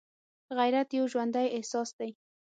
[0.57, 2.09] غیرت یو ژوندی احساس دی